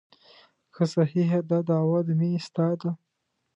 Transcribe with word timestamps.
که 0.73 0.83
صحیحه 0.95 1.39
دا 1.49 1.59
دعوه 1.69 1.99
د 2.07 2.09
مینې 2.19 2.39
ستا 2.47 2.67
ده. 2.81 2.91